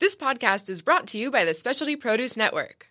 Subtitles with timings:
[0.00, 2.86] This podcast is brought to you by the Specialty Produce Network.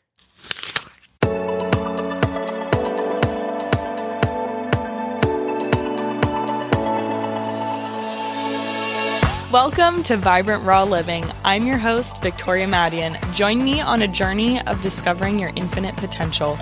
[9.53, 11.23] Welcome to Vibrant Raw Living.
[11.45, 13.17] I'm your host, Victoria Madian.
[13.33, 16.57] Join me on a journey of discovering your infinite potential.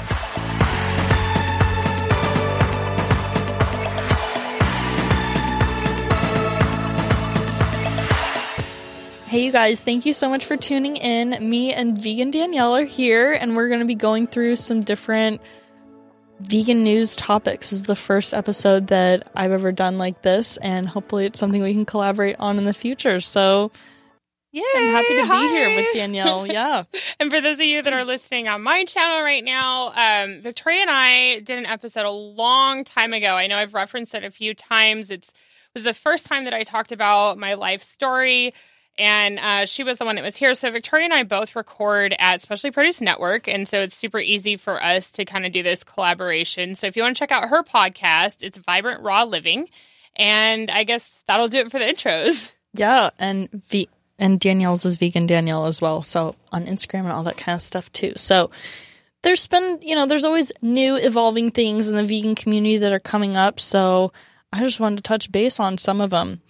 [9.36, 11.50] Hey, you guys, thank you so much for tuning in.
[11.50, 15.42] Me and Vegan Danielle are here, and we're going to be going through some different
[16.40, 17.70] vegan news topics.
[17.70, 21.62] This is the first episode that I've ever done like this, and hopefully, it's something
[21.62, 23.20] we can collaborate on in the future.
[23.20, 23.74] So,
[24.54, 25.42] yeah, I'm happy to hi.
[25.42, 26.48] be here with Danielle.
[26.54, 26.84] Yeah.
[27.20, 30.84] and for those of you that are listening on my channel right now, um, Victoria
[30.84, 33.36] and I did an episode a long time ago.
[33.36, 35.12] I know I've referenced it a few times.
[35.12, 35.34] It's it
[35.74, 38.54] was the first time that I talked about my life story.
[38.98, 40.54] And uh, she was the one that was here.
[40.54, 44.56] So Victoria and I both record at Specialty Produce Network, and so it's super easy
[44.56, 46.76] for us to kind of do this collaboration.
[46.76, 49.68] So if you want to check out her podcast, it's Vibrant Raw Living,
[50.16, 52.52] and I guess that'll do it for the intros.
[52.74, 53.10] Yeah.
[53.20, 56.04] And ve- and Danielle's is vegan Danielle as well.
[56.04, 58.14] So on Instagram and all that kind of stuff too.
[58.16, 58.50] So
[59.24, 63.00] there's been, you know, there's always new evolving things in the vegan community that are
[63.00, 63.60] coming up.
[63.60, 64.14] So
[64.54, 66.42] I just wanted to touch base on some of them.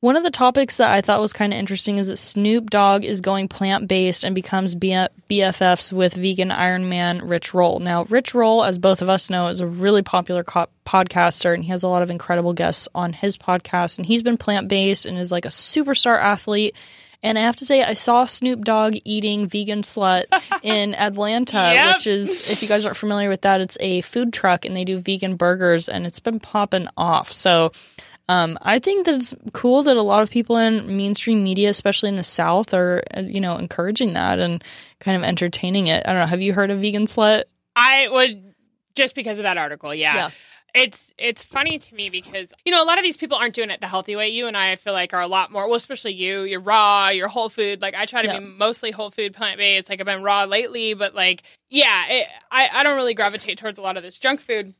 [0.00, 3.04] One of the topics that I thought was kind of interesting is that Snoop Dogg
[3.04, 7.80] is going plant based and becomes BFFs with vegan Iron Man Rich Roll.
[7.80, 11.64] Now, Rich Roll, as both of us know, is a really popular co- podcaster and
[11.64, 13.98] he has a lot of incredible guests on his podcast.
[13.98, 16.76] And he's been plant based and is like a superstar athlete.
[17.22, 20.24] And I have to say, I saw Snoop Dogg eating vegan slut
[20.62, 21.96] in Atlanta, Yep.
[21.96, 24.84] which is, if you guys aren't familiar with that, it's a food truck and they
[24.84, 27.32] do vegan burgers and it's been popping off.
[27.32, 27.72] So,
[28.28, 32.08] um, I think that it's cool that a lot of people in mainstream media, especially
[32.08, 34.62] in the South, are uh, you know encouraging that and
[35.00, 36.02] kind of entertaining it.
[36.06, 36.26] I don't know.
[36.26, 37.44] Have you heard of vegan slut?
[37.76, 38.54] I would
[38.94, 40.14] just because of that article, yeah.
[40.14, 40.30] Yeah.
[40.74, 43.70] It's it's funny to me because you know a lot of these people aren't doing
[43.70, 44.28] it the healthy way.
[44.28, 45.66] You and I, I feel like are a lot more.
[45.66, 46.42] Well, especially you.
[46.42, 47.08] You're raw.
[47.08, 47.80] You're whole food.
[47.80, 48.40] Like I try to Yeah.
[48.40, 49.88] be mostly whole food, plant based.
[49.88, 53.78] Like I've been raw lately, but like yeah, it, I I don't really gravitate towards
[53.78, 54.74] a lot of this junk food,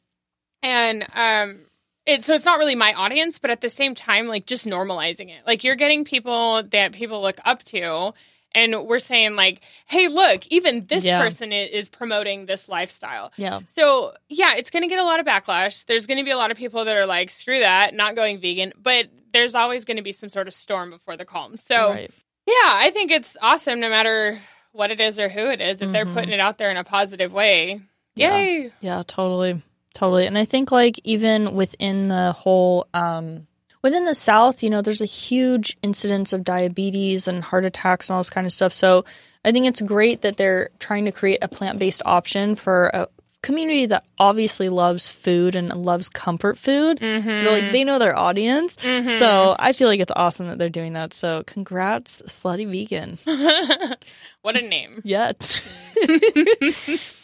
[0.62, 1.60] and um.
[2.06, 5.28] It, so it's not really my audience, but at the same time, like just normalizing
[5.28, 5.44] it.
[5.46, 8.14] Like you're getting people that people look up to,
[8.54, 11.20] and we're saying like, "Hey, look, even this Yeah.
[11.20, 15.18] person is, is promoting this lifestyle." Yeah, So, yeah, it's going to get a lot
[15.20, 15.84] of backlash.
[15.86, 18.40] There's going to be a lot of people that are like, screw that, not going
[18.40, 18.72] vegan.
[18.80, 21.56] But there's always going to be some sort of storm before the calm.
[21.56, 22.10] So, right.
[22.46, 24.40] yeah, I think it's awesome no matter
[24.72, 25.82] what it is or who it is.
[25.82, 26.14] If they're Mhm.
[26.14, 27.80] putting it out there in a positive way,
[28.14, 28.36] Yeah.
[28.38, 28.70] yay.
[28.80, 29.60] Yeah, totally.
[29.96, 30.26] Totally.
[30.26, 33.46] And I think like even within the whole um
[33.80, 38.14] within the South, you know, there's a huge incidence of diabetes and heart attacks and
[38.14, 38.74] all this kind of stuff.
[38.74, 39.06] So
[39.42, 43.08] I think it's great that they're trying to create a plant based option for a
[43.40, 46.98] community that obviously loves food and loves comfort food.
[47.00, 48.76] So like they know their audience.
[48.82, 51.14] So I feel like it's awesome that they're doing that.
[51.14, 53.18] So congrats, slutty vegan.
[54.42, 55.00] what a name.
[55.04, 55.62] yet.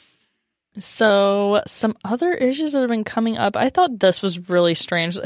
[0.79, 3.57] so, some other issues that have been coming up.
[3.57, 5.19] I thought this was really strange.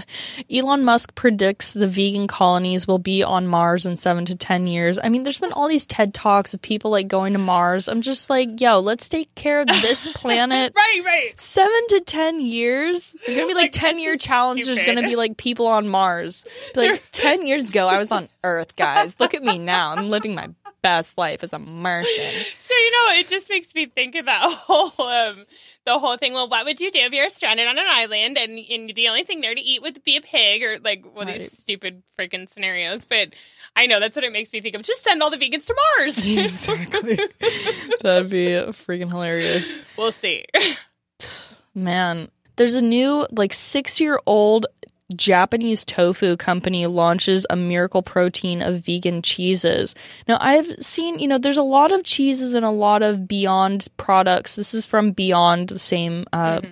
[0.50, 4.98] Elon Musk predicts the vegan colonies will be on Mars in seven to 10 years.
[5.02, 7.86] I mean, there's been all these TED Talks of people like going to Mars.
[7.86, 10.72] I'm just like, yo, let's take care of this planet.
[10.76, 11.40] Right, right.
[11.40, 13.14] Seven to 10 years?
[13.24, 14.64] There's gonna be like, Like, 10 year is challenge.
[14.64, 16.44] There's gonna be like people on Mars.
[16.74, 19.14] Be like 10 years ago, I was on Earth, guys.
[19.20, 19.92] Look at me now.
[19.92, 20.48] I'm living my
[20.82, 22.24] best life as a Martian.
[22.66, 25.35] So, you know, it just makes me think of that whole, um,
[25.84, 26.32] the whole thing.
[26.34, 29.24] Well, what would you do if you're stranded on an island and, and the only
[29.24, 31.38] thing there to eat would be a pig or like one of Right.
[31.41, 33.04] these stupid freaking scenarios?
[33.08, 33.30] But
[33.74, 34.82] I know that's what it makes me think of.
[34.82, 36.19] Just send all the vegans to Mars.
[36.24, 37.16] exactly.
[38.00, 39.78] That'd be freaking hilarious.
[39.97, 40.44] we'll see.
[41.74, 44.66] Man, there's a new like 6-year-old
[45.14, 49.94] Japanese tofu company launches a miracle protein of vegan cheeses.
[50.26, 53.86] Now, I've seen, you know, there's a lot of cheeses and a lot of Beyond
[53.97, 54.56] products.
[54.56, 56.62] This is from Beyond, the same uh,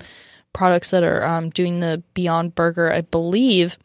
[0.53, 3.79] products that are um, doing the Beyond Burger, I believe.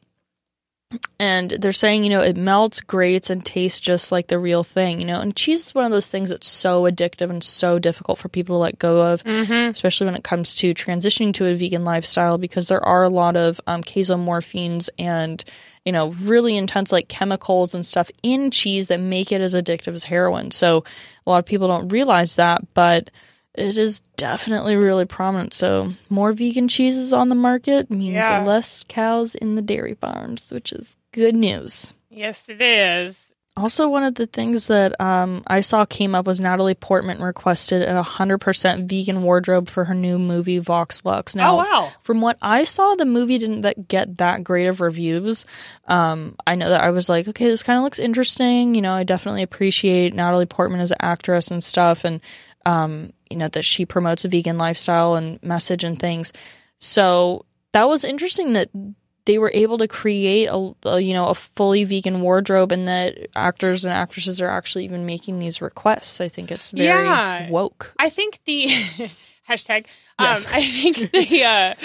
[1.19, 4.99] And they're saying, you know, it melts, grates, and tastes just like the real thing,
[4.99, 5.19] you know.
[5.19, 8.55] And cheese is one of those things that's so addictive and so difficult for people
[8.55, 9.21] to let go of,
[9.69, 13.35] especially when it comes to transitioning to a vegan lifestyle, because there are a lot
[13.35, 15.43] of um, casomorphins and,
[15.85, 19.93] you know, really intense like chemicals and stuff in cheese that make it as addictive
[19.93, 20.49] as heroin.
[20.49, 20.83] So
[21.27, 23.11] a lot of people don't realize that, but
[23.59, 25.53] it is definitely really prominent.
[25.53, 28.43] So more vegan cheeses on the market means Yeah.
[28.43, 31.93] less cows in the dairy farms, which is good news.
[32.09, 33.25] yes, it is.
[33.57, 37.81] Also, one of the things that um, I saw came up was Natalie Portman requested
[37.81, 41.35] a 100% vegan wardrobe for her new movie Vox Lux.
[41.35, 41.91] Now, oh wow.
[42.03, 45.45] from what I saw, the movie didn't that get that great of reviews.
[45.89, 48.75] Um, I know that I was like, okay, this kind of looks interesting.
[48.75, 52.21] You know, I definitely appreciate Natalie Portman as an actress and stuff, and
[52.65, 56.33] um, you know that she promotes a vegan lifestyle and message and things.
[56.79, 58.69] So that was interesting that
[59.25, 63.27] they were able to create a, a, you know a fully vegan wardrobe and that
[63.35, 67.49] actors and actresses are actually even making these requests i think it's very Yeah.
[67.49, 68.67] woke I think the
[69.49, 69.85] hashtag.
[70.17, 70.45] Um, Yes.
[70.51, 71.75] I think the uh,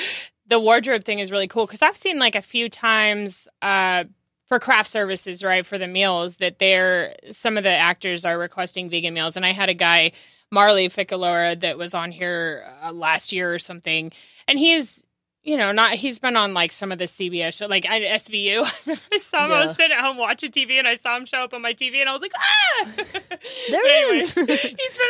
[0.47, 4.05] the wardrobe thing is really cool because I've seen like a few times uh,
[4.47, 8.91] for craft services, right, for the meals that they're some of the actors are requesting
[8.91, 10.13] vegan meals, and I had a guy
[10.51, 14.13] Marley Ficalora that was on here uh, last year or something,
[14.49, 15.04] and he's.
[15.47, 18.63] You know, not he's been on like some of the CBS show, like I- SVU.
[19.13, 19.53] I saw him.
[19.53, 21.75] I was sitting at home watching TV, and I saw him show up on my
[21.75, 22.87] TV, and I was like, ah!
[22.97, 23.07] There
[24.15, 24.33] it is.
[24.33, 24.49] he's been,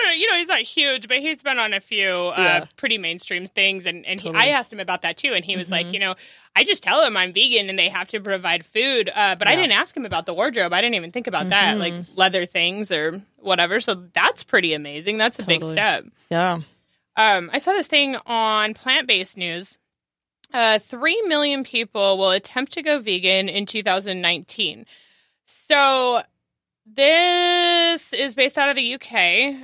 [0.09, 3.47] on, you know, he's not huge, but he's been on a few uh, pretty mainstream
[3.47, 3.87] things.
[3.87, 4.45] And, and he, Totally.
[4.45, 5.35] I asked him about that too.
[5.35, 5.93] And he was like, Mhm.
[5.95, 6.17] you know,
[6.57, 9.09] I just tell him I'm vegan and they have to provide food.
[9.15, 10.73] Uh, but I didn't ask him about the wardrobe.
[10.73, 11.79] I didn't even think about that, Mhm.
[11.79, 13.79] like leather things or whatever.
[13.79, 15.17] So that's pretty amazing.
[15.19, 16.07] That's a big step.
[16.29, 16.59] yeah
[17.17, 19.79] Um, I saw this thing on plant based news.
[20.55, 24.87] Uh, Three million people will attempt to go vegan in 2019.
[25.47, 26.23] So,
[26.87, 29.13] this is based out of the UK,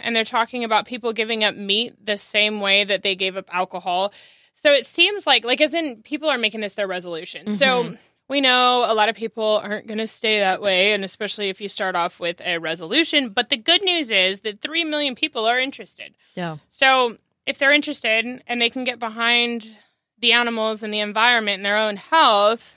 [0.02, 3.48] and they're talking about people giving up meat the same way that they gave up
[3.54, 4.12] alcohol.
[4.54, 7.56] So, it seems like, like, as in, people are making this their resolution.
[7.56, 7.98] So, Mhm.
[8.28, 11.60] we know a lot of people aren't going to stay that way, and especially if
[11.60, 13.31] you start off with a resolution.
[13.31, 16.14] But the good news is that 3 million people are interested.
[16.34, 19.76] yeah So if they're interested and they can get behind
[20.20, 22.75] the animals and the environment and their own health,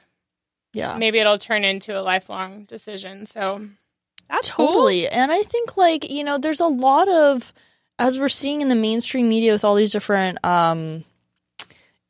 [0.73, 3.25] yeah maybe it'll turn into a lifelong decision.
[3.25, 3.67] So
[4.29, 4.67] that's cool.
[4.67, 7.53] totally and i think like you know there's a lot of
[7.99, 11.03] as we're seeing in the mainstream media with all these different um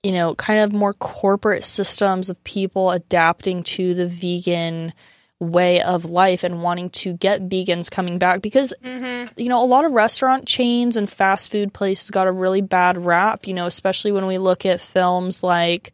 [0.03, 4.94] you know kind of more corporate systems of people adapting to the vegan
[5.44, 9.66] way of life and wanting to get vegans coming back because hmm you know, a
[9.66, 13.66] lot of restaurant chains and fast food places got a really bad rap, you know,
[13.66, 15.94] especially when we look at films like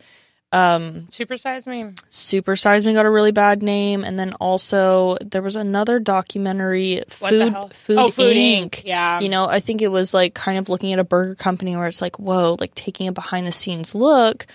[0.52, 1.94] um Supersize me.
[2.10, 7.04] Super Size Me got a really bad name and then also there was another documentary
[7.20, 7.74] What Food?
[7.74, 8.70] Food, oh, Food Inc.
[8.70, 8.82] Inc.
[8.84, 9.20] Yeah.
[9.20, 11.88] You know, I think it was like kind of looking at a burger company where
[11.88, 14.48] it's like, whoa, like taking a behind the scenes look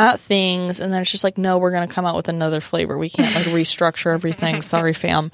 [0.00, 2.96] at things and then it's just like, no, we're gonna come out with another flavor.
[2.96, 4.62] We can't like restructure everything.
[4.74, 5.30] Sorry, fam.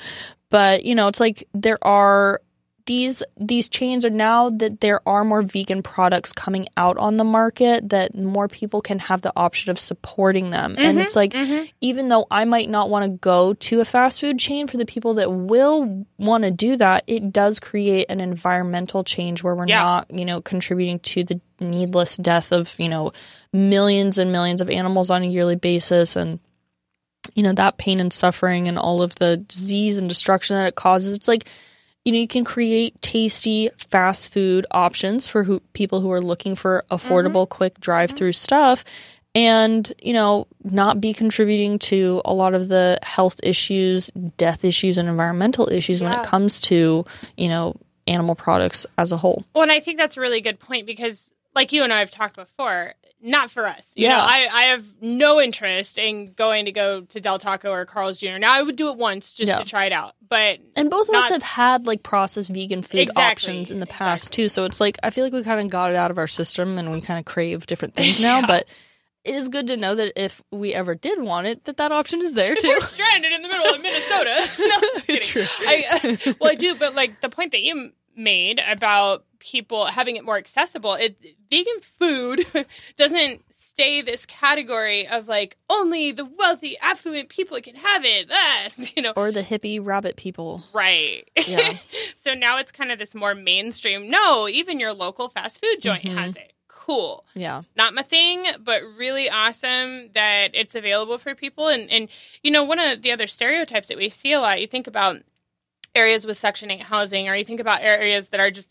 [0.50, 2.40] But you know, it's like there are
[2.86, 7.24] these these chains are now that there are more vegan products coming out on the
[7.24, 10.76] market that more people can have the option of supporting them.
[10.78, 11.68] And it's like Mhm.
[11.80, 14.86] even though I might not want to go to a fast food chain for the
[14.86, 19.66] people that will want to do that, it does create an environmental change where we're
[19.68, 19.82] Yeah.
[19.82, 23.12] not, you know, contributing to the needless death of, you know,
[23.52, 26.38] millions and millions of animals on a yearly basis and
[27.34, 30.76] you know that pain and suffering and all of the disease and destruction that it
[30.76, 31.16] causes.
[31.16, 31.48] It's like
[32.06, 36.54] you know you can create tasty fast food options for who, people who are looking
[36.54, 37.56] for affordable mm-hmm.
[37.56, 38.44] quick drive-through mm-hmm.
[38.44, 38.84] stuff.
[39.34, 44.96] And you know not be contributing to a lot of the health issues death issues
[44.96, 47.04] and environmental issues when it comes to
[47.36, 47.76] you know
[48.06, 49.44] animal products as a whole.
[49.54, 52.10] Well, and I think that's a really good point because, like you and I have
[52.12, 53.82] talked before, not for us.
[53.96, 54.18] You Yeah.
[54.18, 58.18] know, I, I have no interest in going to go to Del Taco or Carl's
[58.18, 58.38] Jr.
[58.38, 59.58] Now, I would do it once just Yeah.
[59.58, 63.00] to try it out, but and both of us have had like processed vegan food
[63.00, 63.22] Exactly.
[63.32, 65.90] options in the past too so it's like i feel like we kind of got
[65.90, 68.46] it out of our system and we kind of crave different things now Yeah.
[68.46, 68.66] but
[69.24, 72.20] it is good to know that if we ever did want it that that option
[72.22, 74.34] is there too we're stranded in the middle of Minnesota.
[74.58, 75.22] no, just kidding.
[75.22, 75.46] True.
[75.60, 75.84] I,
[76.28, 80.24] uh, well, I do, but like the point that you made about people having it
[80.24, 81.16] more accessible, it
[81.50, 82.46] vegan food
[82.96, 88.28] doesn't stay this category of like only the wealthy, affluent people can have it.
[88.32, 91.28] Ah, you know, or the hippie rabbit people right?
[91.46, 91.74] Yeah.
[92.24, 94.10] so now it's kind of this more mainstream.
[94.10, 96.14] No, even your local fast food joint Mhm.
[96.16, 96.52] has it.
[96.68, 101.66] Cool yeah not my thing, but really awesome that it's available for people.
[101.68, 102.08] And and
[102.42, 105.16] you know, one of the other stereotypes that we see a lot, you think about
[105.96, 108.70] areas with Section Eight housing, or you think about areas that are just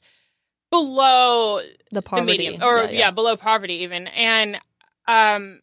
[0.72, 4.08] below the poverty the or yeah, below poverty even.
[4.08, 4.60] And
[5.08, 5.62] um,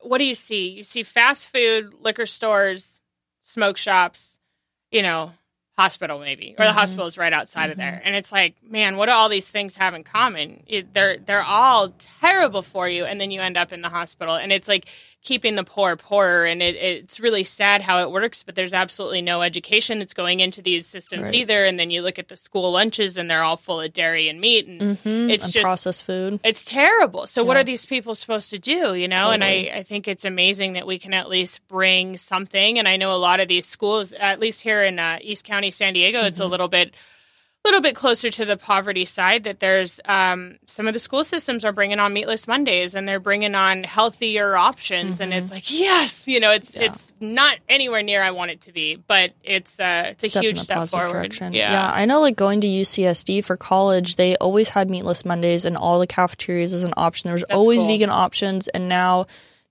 [0.00, 0.68] what do you see?
[0.70, 3.00] You see fast food, liquor stores,
[3.42, 4.38] smoke shops,
[4.90, 5.32] you know,
[5.76, 6.74] hospital maybe, or the Mhm.
[6.74, 7.80] hospital is right outside of Mhm.
[7.80, 8.02] there.
[8.04, 10.64] And it's like, man, what do all these things have in common?
[10.66, 14.34] It, they're they're all terrible for you, and then you end up in the hospital.
[14.34, 14.86] And it's like
[15.22, 18.42] keeping the poor poorer, and it, it's really sad how it works.
[18.42, 21.34] But there's absolutely no education that's going into these systems Right.
[21.34, 21.64] either.
[21.64, 24.40] And then you look at the school lunches, and they're all full of dairy and
[24.40, 26.40] meat, and Mhm, it's and just processed food.
[26.44, 27.26] it's terrible.
[27.26, 28.94] So what are these people supposed to do?
[28.94, 32.78] You know, and I, I think it's amazing that we can at least bring something.
[32.78, 35.70] And I know a lot of these schools, at least here in uh, East County,
[35.70, 36.50] San Diego, it's a Mm-hmm.
[36.50, 36.94] little bit
[37.64, 41.64] little bit closer to the poverty side that there's um, some of the school systems
[41.64, 46.26] are bringing on meatless mondays and they're bringing on healthier options and it's like yes
[46.26, 46.80] you know it's Mm-hmm.
[46.82, 46.92] Yeah.
[46.92, 50.42] it's not anywhere near i want it to be but it's uh it's a step
[50.42, 51.52] huge step forward direction.
[51.52, 52.20] yeah I know.
[52.20, 56.72] Like going to UCSD for college, they always had meatless Mondays, and all the cafeterias
[56.72, 57.28] as an option.
[57.28, 57.88] There was That's always cool.
[57.88, 59.26] vegan options, and now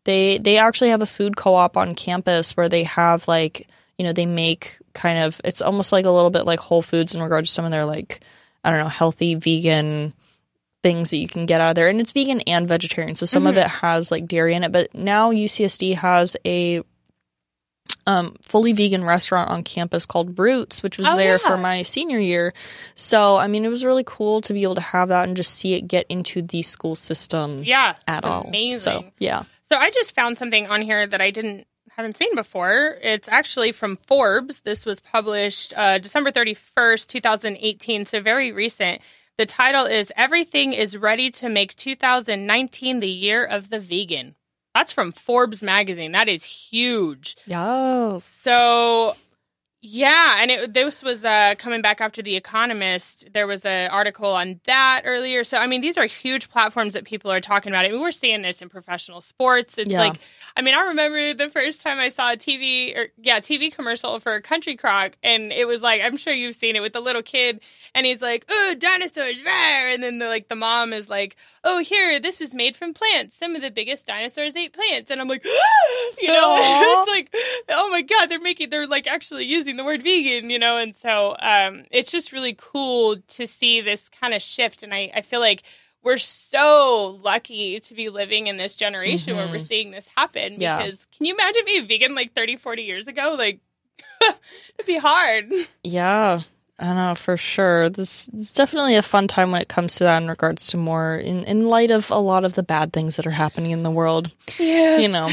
[0.05, 3.67] they they actually have a food co-op on campus where they have like
[3.97, 7.15] you know they make kind of it's almost like a little bit like Whole Foods
[7.15, 8.19] in regards to some of their like
[8.63, 10.13] I don't know healthy vegan
[10.83, 13.45] things that you can get out of there and it's vegan and vegetarian so some
[13.45, 13.65] of Mm-hmm.
[13.65, 16.81] it has like dairy in it but now UCSD has a
[18.07, 21.37] um, fully vegan restaurant on campus called Roots, which was Oh, there yeah.
[21.37, 22.51] for my senior year.
[22.95, 25.53] So, I mean, it was really cool to be able to have that and just
[25.53, 28.43] see it get into the school system yeah at all.
[28.47, 29.43] amazing So, yeah.
[29.69, 31.67] So I just found something on here that I didn't
[32.01, 32.97] haven't seen before.
[33.01, 34.61] It's actually from Forbes.
[34.61, 38.05] This was published uh, December thirty first, two thousand eighteen.
[38.05, 39.01] So very recent.
[39.37, 44.35] The title is "Everything is Ready to Make 2019 the Year of the Vegan."
[44.73, 46.13] That's from Forbes magazine.
[46.13, 47.35] That is huge.
[47.45, 48.23] Yes.
[48.23, 49.15] So,
[49.83, 53.29] yeah, and it, this was uh, coming back after The Economist.
[53.33, 55.43] There was an article on that earlier.
[55.43, 57.85] So, I mean, these are huge platforms that people are talking about.
[57.85, 59.79] I mean, we're seeing this in professional sports.
[59.79, 59.97] It's Yeah.
[59.97, 60.19] like,
[60.55, 64.19] I mean, I remember the first time I saw a TV or yeah, TV commercial
[64.19, 67.23] for Country Crock, and it was like, I'm sure you've seen it with the little
[67.23, 67.59] kid,
[67.95, 69.51] and he's like, "Oh, dinosaurs!" rah,"
[69.93, 73.37] And then the like the mom is like, "Oh, here, this is made from plants.
[73.37, 75.43] Some of the biggest dinosaurs ate plants." And I'm like,
[76.21, 76.57] you know,
[77.05, 77.35] it's like,
[77.69, 80.95] oh my god, they're making, they're like actually using the word vegan, you know, and
[80.97, 85.21] so um, it's just really cool to see this kind of shift, and I I
[85.21, 85.63] feel like
[86.03, 90.77] we're so lucky to be living in this generation where we're seeing this happen Yeah.
[90.77, 93.59] because can you imagine being vegan like 30 40 years ago like
[94.23, 95.51] it'd be hard
[95.83, 96.41] Yeah.
[96.81, 97.89] I know for sure.
[97.89, 101.15] This is definitely a fun time when it comes to that in regards to more
[101.15, 103.91] in, in light of a lot of the bad things that are happening in the
[103.91, 104.31] world.
[104.57, 105.29] yeah you know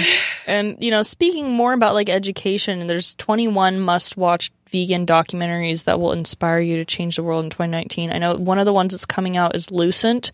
[0.47, 5.99] and you know speaking more about like education there's 21 must watch vegan documentaries that
[5.99, 8.93] will inspire you to change the world in 2019 i know one of the ones
[8.93, 10.31] that's coming out is lucent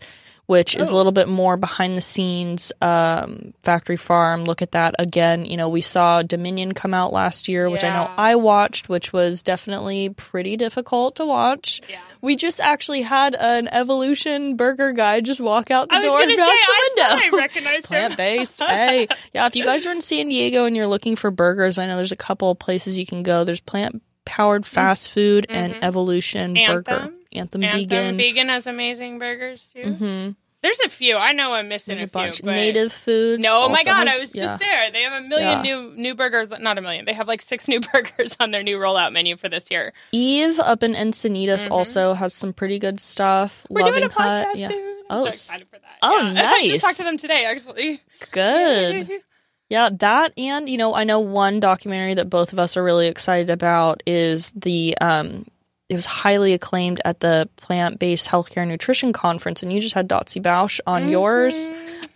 [0.47, 0.97] which is a Oh.
[0.97, 5.69] little bit more behind the scenes um, factory farm look at that again you know
[5.69, 10.09] we saw dominion come out last year which i know i watched which was definitely
[10.09, 11.99] pretty difficult to watch Yeah.
[12.21, 16.29] we just actually had an evolution burger guy just walk out the i door and
[16.29, 18.61] say across the I, window I recognized her plant based.
[18.61, 19.47] hey, yeah.
[19.47, 22.11] If you guys are in San Diego and you're looking for burgers, I know there's
[22.11, 23.43] a couple of places you can go.
[23.43, 27.15] There's plant powered fast food and Evolution Burger, Mm-hmm.
[27.37, 27.63] Anthem.
[27.63, 28.17] Anthem, Anthem Vegan.
[28.17, 30.29] vegan has amazing burgers too hmm
[30.61, 32.37] there's a few i know i'm missing There's a a, bunch.
[32.41, 33.39] few Native foods.
[33.43, 34.43] no oh my god has- i was yeah.
[34.45, 35.75] just there they have a million Yeah.
[35.75, 38.77] new new burgers not a million they have like six new burgers on their new
[38.77, 43.63] rollout menu for this year Eve up in Encinitas also has some pretty good stuff.
[43.65, 43.73] Mm-hmm.
[43.75, 44.69] we're Loving doing a Hut, podcast yeah.
[44.69, 44.89] soon.
[45.09, 46.41] I'm Oh, so excited that oh, Yeah.
[46.49, 46.81] i just nice.
[46.81, 48.01] talked to them today actually
[48.31, 49.09] Good.
[49.67, 53.07] Yeah, that and you know, I know one documentary that both of us are really
[53.07, 55.47] excited about is the um
[55.87, 60.41] it was highly acclaimed at the plant-based healthcare nutrition conference and you just had Dotsie
[60.41, 61.69] Bausch on yours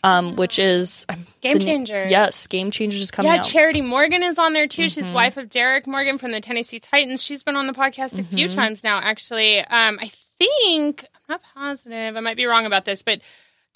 [0.04, 1.06] um which is
[1.42, 2.08] Game the Changer.
[2.10, 3.46] yes, Game Changers is coming Yeah, out.
[3.46, 4.84] Charity Morgan is on there too.
[4.86, 5.02] Mm-hmm.
[5.02, 7.22] She's wife of Derrick Morgan from the Tennessee Titans.
[7.22, 8.36] She's been on the podcast a Mm-hmm.
[8.36, 9.60] few times now, actually.
[9.60, 12.16] Um, I think I'm not positive.
[12.16, 13.20] I might be wrong about this, but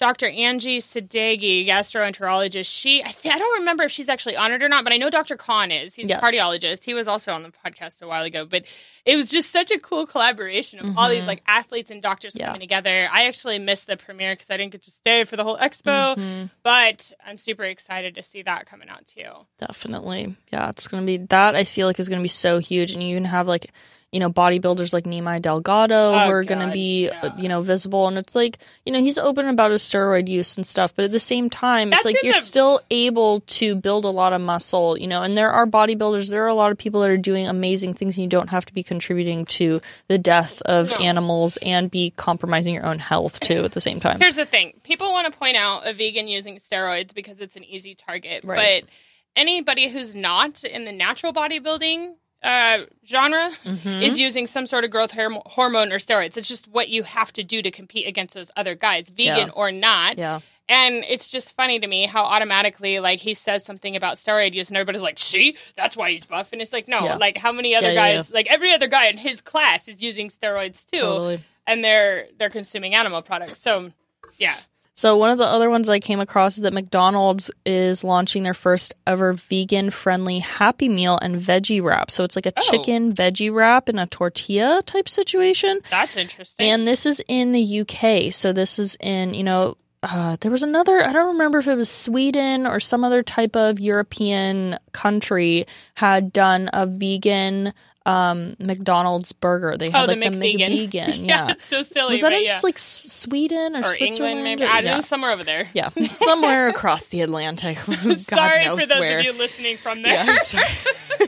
[0.00, 0.26] Dr.
[0.28, 4.82] Angie Sadeghi, gastroenterologist, she I, th- I don't remember if she's actually honored or not,
[4.84, 5.36] but I know Dr.
[5.36, 5.94] Kahn is.
[5.94, 6.20] He's Yes.
[6.20, 6.84] a cardiologist.
[6.84, 8.64] He was also on the podcast a while ago, but
[9.06, 12.40] it was just such a cool collaboration of all these like athletes and doctors Mm-hmm.
[12.40, 12.46] Yeah.
[12.46, 13.08] coming together.
[13.12, 16.16] I actually missed the premiere because I didn't get to stay for the whole expo,
[16.16, 16.46] Mm-hmm.
[16.64, 19.30] but I'm super excited to see that coming out too.
[19.58, 20.34] Definitely.
[20.52, 22.92] Yeah, it's going to be that I feel like is going to be so huge
[22.94, 23.72] and you even have like
[24.14, 27.20] you know bodybuilders like Nimai Delgado Oh, who are going to be yeah.
[27.22, 30.56] uh, you know visible and it's like you know he's open about his steroid use
[30.56, 33.74] and stuff but at the same time That's it's like you're the- still able to
[33.74, 36.70] build a lot of muscle you know and there are bodybuilders there are a lot
[36.70, 39.80] of people that are doing amazing things and you don't have to be contributing to
[40.08, 40.96] the death of No.
[40.98, 44.74] animals and be compromising your own health too at the same time Here's the thing:
[44.84, 48.82] people want to point out a vegan using steroids because it's an easy target, Right.
[48.84, 48.90] but
[49.36, 53.88] anybody who's not in the natural bodybuilding uh, genre Mm-hmm.
[54.02, 56.36] is using some sort of growth hormone or steroids.
[56.36, 59.52] It's just what you have to do to compete against those other guys, vegan Yeah.
[59.56, 60.18] or not.
[60.18, 64.54] yeah And it's just funny to me how automatically like he says something about steroid
[64.54, 66.50] use and everybody's like, see, that's why he's buff.
[66.52, 67.16] And it's like, no, Yeah.
[67.16, 70.28] like how many other Yeah, guys like every other guy in his class is using
[70.28, 71.00] steroids too.
[71.00, 71.40] Totally.
[71.66, 73.60] And they're they're consuming animal products.
[73.60, 73.90] So
[74.38, 74.56] yeah.
[74.96, 78.54] So one of the other ones I came across is that McDonald's is launching their
[78.54, 82.10] first ever vegan friendly Happy Meal and veggie wrap.
[82.12, 82.62] So it's like a Oh.
[82.70, 85.80] chicken veggie wrap in a tortilla type situation.
[85.90, 86.70] That's interesting.
[86.70, 88.32] And this is in the UK.
[88.32, 91.76] So this is in, you know, uh, there was another, I don't remember if it
[91.76, 97.72] was Sweden or some other type of European country had done a vegan
[98.06, 99.76] um, McDonald's burger.
[99.78, 100.88] They had oh, like the McVegan.
[100.90, 100.92] McVegan.
[100.92, 101.50] yeah, Yeah.
[101.50, 102.14] it's so silly.
[102.14, 102.60] Was that in yeah.
[102.62, 104.38] like Sweden or, or Switzerland?
[104.38, 104.64] England, maybe.
[104.64, 104.94] or- I don't yeah.
[104.96, 105.68] know, somewhere over there.
[105.72, 105.88] Yeah,
[106.24, 107.78] somewhere across the Atlantic.
[107.86, 109.18] God Sorry knows for those where.
[109.20, 110.24] of you listening from there.
[110.24, 110.34] Yeah.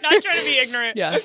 [0.03, 0.97] Not trying to be ignorant.
[0.97, 1.19] yeah.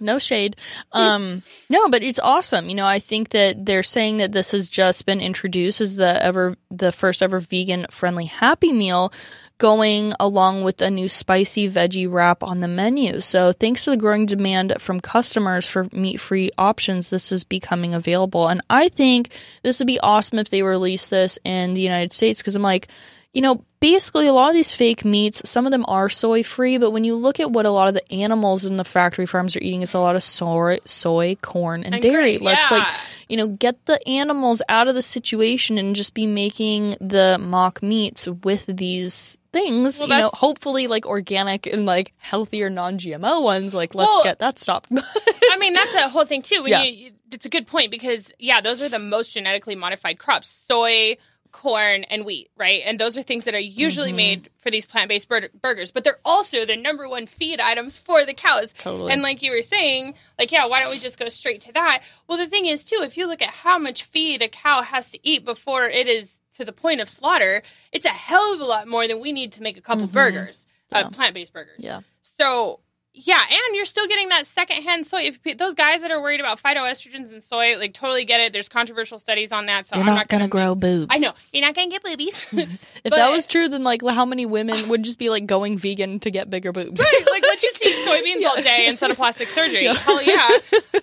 [0.00, 0.56] No shade.
[0.92, 2.68] Um no, but it's awesome.
[2.68, 6.22] You know, I think that they're saying that this has just been introduced as the
[6.22, 9.12] ever the first ever vegan friendly happy meal
[9.58, 13.20] going along with a new spicy veggie wrap on the menu.
[13.20, 18.48] So, thanks to the growing demand from customers for meat-free options, this is becoming available.
[18.48, 19.30] And I think
[19.62, 22.88] this would be awesome if they release this in the United States cuz I'm like
[23.34, 26.78] you know, basically a lot of these fake meats, some of them are soy free,
[26.78, 29.56] but when you look at what a lot of the animals in the factory farms
[29.56, 32.36] are eating, it's a lot of soy, soy, corn, and, And dairy.
[32.36, 32.86] grain, Let's like,
[33.28, 37.82] you know, get the animals out of the situation and just be making the mock
[37.82, 43.72] meats with these things, Well, you know, hopefully like organic and like healthier non-GMO ones.
[43.72, 44.90] Like, let's Well- get that stopped.
[45.50, 46.62] I mean, that's a whole thing too.
[46.62, 46.82] When Yeah.
[46.82, 51.16] you, it's a good point because yeah, those are the most genetically modified crops: soy,
[51.54, 52.50] corn, and wheat.
[52.56, 54.16] Right, and those are things that are usually Mm-hmm.
[54.16, 55.90] made for these plant-based bur- burgers.
[55.92, 58.72] But they're also the number one feed items for the cows.
[58.76, 59.12] Totally.
[59.12, 62.02] And like you were saying, like yeah, why don't we just go straight to that?
[62.28, 65.10] Well, the thing is too, if you look at how much feed a cow has
[65.12, 68.64] to eat before it is to the point of slaughter, it's a hell of a
[68.64, 70.96] lot more than we need to make a couple burgers, Mm-hmm.
[70.98, 71.06] Yeah.
[71.06, 71.80] uh, plant-based burgers.
[71.80, 72.00] yeah.
[72.38, 72.80] So
[73.16, 75.30] yeah, and you're still getting that secondhand soy.
[75.44, 78.52] If those guys that are worried about phytoestrogens and soy, like totally get it.
[78.52, 81.06] There's controversial studies on that, so You're I'm not, not gonna, gonna grow boobs.
[81.10, 82.46] I know you're not gonna get boobies.
[82.52, 82.70] If
[83.04, 86.18] But- that was true, then like how many women would just be like going vegan
[86.20, 87.00] to get bigger boobs?
[87.00, 89.86] like let's just eat soybeans all day instead of plastic surgery.
[89.86, 90.48] Hell yeah!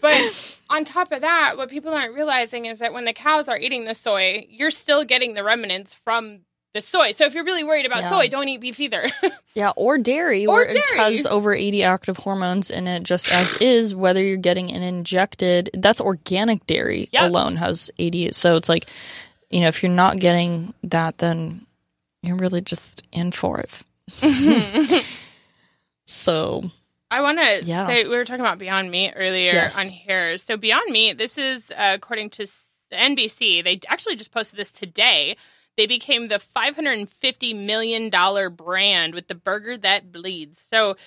[0.02, 3.58] But on top of that, what people aren't realizing is that when the cows are
[3.58, 6.42] eating the soy, you're still getting the remnants from
[6.74, 7.12] the soy.
[7.14, 8.10] So if you're really worried about Yeah.
[8.10, 9.10] soy, don't eat beef either.
[9.54, 10.80] Yeah, or dairy, Or dairy.
[10.96, 15.70] has over 80 active hormones in it, just as is, whether you're getting an injected,
[15.74, 17.24] that's organic dairy Yep.
[17.30, 18.32] alone has 80.
[18.32, 18.86] So it's like,
[19.50, 21.66] you know, if you're not getting that, then
[22.24, 23.70] you're really just in for it.
[26.06, 26.64] so,
[27.10, 27.88] I want to Yeah.
[27.88, 29.78] say we were talking about Beyond Meat earlier Yes.
[29.78, 30.38] on here.
[30.38, 32.48] So Beyond Meat, this is uh, according to
[32.92, 33.64] NBC.
[33.64, 35.36] They actually just posted this today.
[35.78, 40.60] They became the 550 million dollar brand with the burger that bleeds.
[40.60, 40.98] So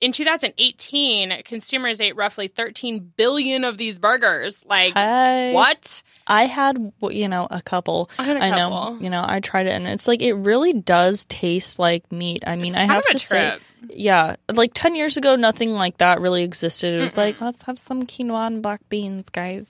[0.00, 4.58] in 2018, consumers ate roughly 13 billion of these burgers.
[4.64, 6.02] Like I, what?
[6.26, 8.10] I had, you know, a couple.
[8.18, 10.72] I had a I know, you know, I tried it and it's like, it really
[10.72, 12.44] does taste like meat.
[12.46, 13.58] I mean, I have to say.
[13.88, 16.94] Yeah, like 10 years ago, nothing like that really existed.
[16.94, 17.16] It was Mm-mm.
[17.16, 19.66] like, let's have some quinoa and black beans, guys.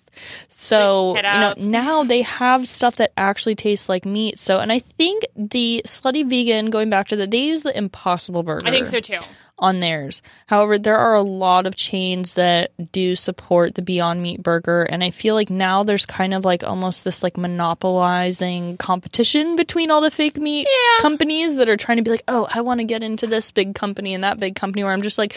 [0.48, 4.38] So, you know, now they have stuff that actually tastes like meat.
[4.38, 8.42] So, and I think the Slutty Vegan, going back to that, they use the Impossible
[8.42, 9.18] Burger I think so too.
[9.58, 10.20] on theirs.
[10.46, 15.02] However, there are a lot of chains that do support the Beyond Meat burger, and
[15.02, 20.00] I feel like now there's kind of like almost this like monopolizing competition between all
[20.00, 21.02] the fake meat Yeah.
[21.02, 23.74] companies that are trying to be like, oh, I want to get into this big
[23.74, 24.84] company and that big company.
[24.84, 25.36] Where I'm just like,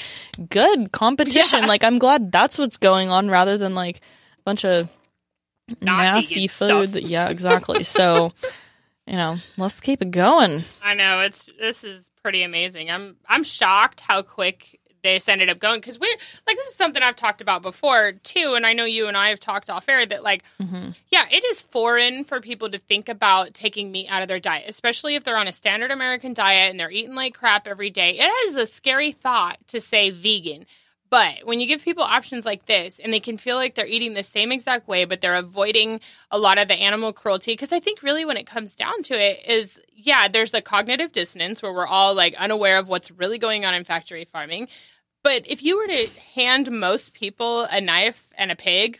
[0.50, 1.60] good competition.
[1.62, 1.66] Yeah.
[1.68, 4.02] Like I'm glad that's what's going on rather than like
[4.43, 4.89] bunch of
[5.82, 6.93] Not nasty food.
[6.93, 7.84] That, yeah, exactly.
[7.84, 8.32] so.
[9.06, 10.63] You know, let's keep it going.
[10.82, 12.89] I know it's this is pretty amazing.
[12.89, 16.15] I'm I'm shocked how quick this ended up going because we're
[16.47, 19.27] like this is something I've talked about before too, and I know you and I
[19.29, 23.10] have talked off air that like hmm yeah, it is foreign for people to think
[23.10, 26.71] about taking meat out of their diet, especially if they're on a standard American diet
[26.71, 28.17] and they're eating like crap every day.
[28.17, 30.65] It is a scary thought to say vegan.
[31.13, 34.15] But when you give people options like this and they can feel like they're eating
[34.15, 35.99] the same exact way, but they're avoiding
[36.32, 39.13] a lot of the animal cruelty, because I think really when it comes down to
[39.13, 43.38] it is, yeah, there's the cognitive dissonance where we're all like unaware of what's really
[43.38, 44.69] going on in factory farming.
[45.23, 48.99] But if you were to hand most people a knife and a pig,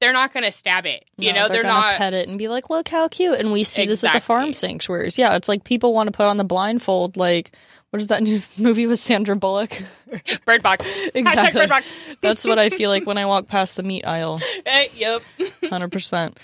[0.00, 1.04] they're not going to stab it.
[1.16, 1.96] You No, know, they're, they're, gonna not.
[1.96, 4.52] pet it and be like, "Look how cute!" And we see this at the farm
[4.52, 5.16] sanctuaries.
[5.18, 7.16] Yeah, it's like people want to put on the blindfold.
[7.16, 7.52] Like,
[7.90, 9.78] what is that new movie with Sandra Bullock?
[10.44, 10.86] Bird box.
[11.14, 11.60] Exactly.
[11.60, 11.86] bird box.
[12.20, 14.40] That's what I feel like when I walk past the meat aisle.
[14.66, 15.22] Eh, yep.
[15.68, 16.38] Hundred percent.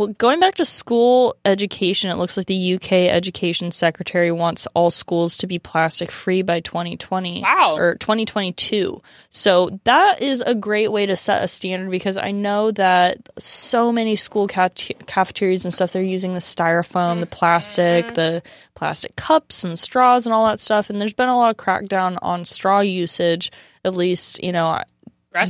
[0.00, 4.90] Well, going back to school education, it looks like the UK Education Secretary wants all
[4.90, 7.76] schools to be plastic free by 2020 Wow.
[7.76, 9.02] or 2022.
[9.30, 13.92] So that is a great way to set a standard because I know that so
[13.92, 18.14] many school cafet- cafeterias and stuff they're using the styrofoam, the plastic, mm-hmm.
[18.14, 18.42] the
[18.74, 22.16] plastic cups and straws and all that stuff and there's been a lot of crackdown
[22.22, 23.52] on straw usage
[23.84, 24.82] at least, you know,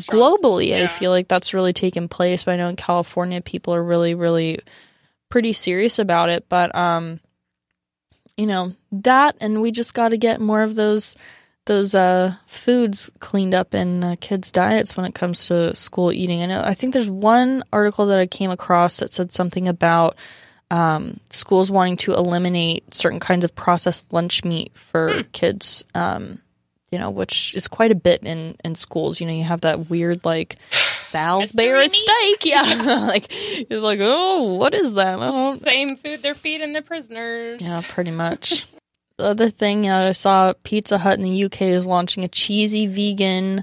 [0.07, 3.83] Globally i feel like that's really taken place but i know in california people are
[3.83, 4.61] really really
[5.31, 6.47] pretty serious about it.
[6.49, 7.21] But um
[8.37, 11.17] you know that and we just got to get more of those
[11.67, 16.43] those uh foods cleaned up in uh, kids diets when it comes to school eating.
[16.43, 20.17] I know i think there's one article that i came across that said something about
[20.73, 26.41] um, schools wanting to eliminate certain kinds of processed lunch meat for kids um,
[26.91, 29.21] you know, which is quite a bit in in schools.
[29.21, 30.57] You know, you have that weird like
[30.97, 32.63] Salisbury steak, yeah.
[33.07, 35.61] like it's like, oh, what is that?
[35.63, 37.61] Same food they're feeding the prisoners.
[37.63, 38.67] Yeah, pretty much.
[39.19, 42.87] the other thing uh, I saw, Pizza Hut in the UK is launching a cheesy
[42.87, 43.63] vegan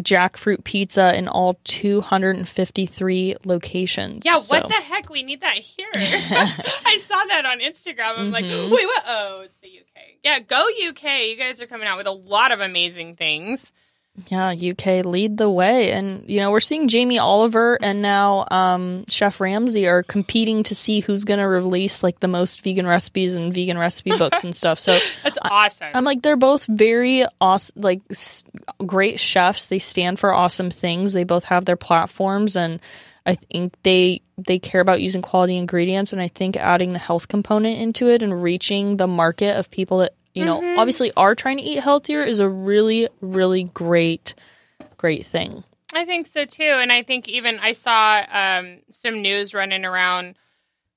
[0.00, 4.24] jackfruit pizza in all 253 locations.
[4.24, 5.08] Yeah, So- what the heck?
[5.10, 5.86] We need that here.
[5.94, 8.18] I saw that on Instagram.
[8.18, 8.70] I'm like, Mhm.
[8.70, 9.02] wait, what?
[9.06, 10.02] Oh, it's the UK.
[10.22, 11.28] Yeah, go UK.
[11.30, 13.60] You guys are coming out with a lot of amazing things.
[14.28, 15.90] Yeah, UK lead the way.
[15.90, 20.74] And, you know, we're seeing Jamie Oliver and now um, Chef Ramsay are competing to
[20.76, 24.54] see who's going to release like the most vegan recipes and vegan recipe books and
[24.54, 24.78] stuff.
[24.78, 25.88] So That's awesome.
[25.94, 28.44] I'm like, they're both very awesome, like s-
[28.86, 29.66] great chefs.
[29.66, 31.12] They stand for awesome things.
[31.12, 32.80] They both have their platforms and
[33.26, 37.28] I think they they care about using quality ingredients and I think adding the health
[37.28, 41.58] component into it and reaching the market of people that you know obviously are trying
[41.58, 44.34] to eat healthier is a really really great
[44.96, 45.64] great thing.
[45.92, 50.34] I think so too, and I think even I saw um, some news running around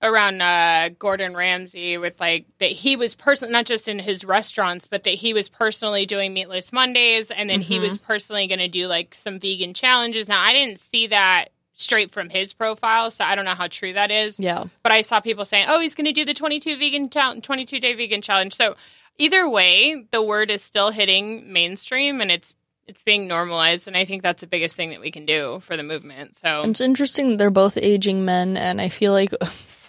[0.01, 4.87] around uh, Gordon Ramsay with like that he was personally not just in his restaurants,
[4.87, 8.67] but that he was personally doing meatless Mondays, and then he was personally going to
[8.67, 10.27] do like some vegan challenges.
[10.27, 13.93] Now I didn't see that straight from his profile, so I don't know how true
[13.93, 14.39] that is.
[14.39, 14.65] Yeah.
[14.83, 17.79] But I saw people saying, "Oh, he's going to do the 22 vegan challenge, 22
[17.79, 18.75] day vegan challenge." So
[19.17, 22.53] either way, the word is still hitting mainstream, and it's
[22.87, 25.75] it's being normalized, and I think that's the biggest thing that we can do for
[25.75, 26.39] the movement.
[26.39, 29.31] So it's interesting that they're both aging men, and I feel like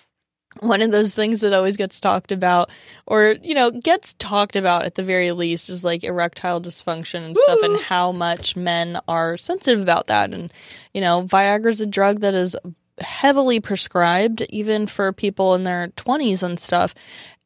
[0.61, 2.71] one of those things that always gets talked about,
[3.07, 7.37] or you know, gets talked about at the very least, is like erectile dysfunction and
[7.37, 10.33] stuff, and how much men are sensitive about that.
[10.33, 10.53] And
[10.93, 12.57] you know, Viagra's a drug that is
[13.01, 16.95] heavily prescribed, even for people in their twenties and stuff.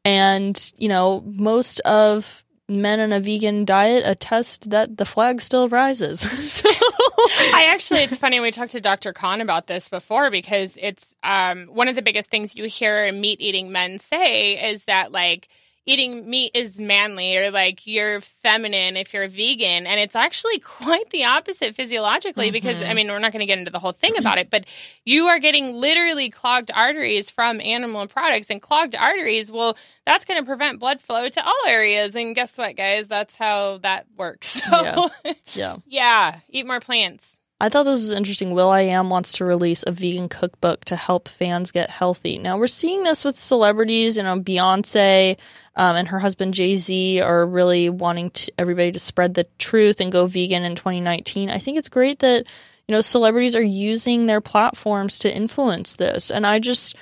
[0.05, 5.69] And you know, most of men on a vegan diet attest that the flag still
[5.69, 6.21] rises.
[6.53, 8.41] so, I actually, it's funny.
[8.41, 9.13] We talked to Dr.
[9.13, 13.41] Kahn about this before because it's um, one of the biggest things you hear meat
[13.41, 15.49] eating men say is that like
[15.87, 21.11] eating meat is manly or like you're feminine if you're vegan, and it's actually quite
[21.11, 22.95] the opposite physiologically because I mm-hmm.
[22.95, 24.65] mean we're not going to get into the whole thing about it, but
[25.05, 30.41] you are getting literally clogged arteries from animal products, and clogged arteries, well, that's going
[30.41, 33.07] to prevent blood flow to all areas, and guess what, guys?
[33.07, 34.61] That's how that works.
[34.73, 35.11] So.
[35.55, 35.77] yeah.
[35.87, 37.32] Yeah, eat more plants.
[37.63, 38.51] I thought this was interesting.
[38.51, 42.37] Will I Am wants to release a vegan cookbook to help fans get healthy.
[42.37, 44.17] Now we're seeing this with celebrities.
[44.17, 45.39] You know, Beyonce
[45.77, 50.01] um, and her husband Jay Z are really wanting to, everybody to spread the truth
[50.01, 51.51] and go vegan in 2019.
[51.51, 52.47] I think it's great that
[52.89, 56.97] you know celebrities are using their platforms to influence this, and I just,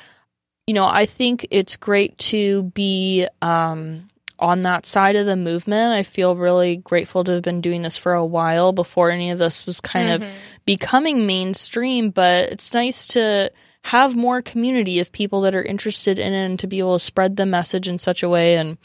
[0.66, 3.27] you know, I think it's great to be.
[3.40, 4.10] Um,
[4.40, 5.92] on that side of the movement.
[5.92, 9.38] I feel really grateful to have been doing this for a while before any of
[9.38, 10.29] this was kind of
[10.64, 13.50] becoming mainstream, but it's nice to
[13.85, 17.05] have more community of people that are interested in it and to be able to
[17.05, 18.76] spread the message in such a way and